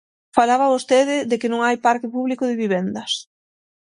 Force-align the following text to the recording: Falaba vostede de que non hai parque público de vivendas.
Falaba 0.37 0.71
vostede 0.75 1.15
de 1.29 1.35
que 1.41 1.51
non 1.51 1.61
hai 1.65 1.77
parque 1.87 2.11
público 2.15 2.43
de 2.45 2.59
vivendas. 2.63 3.11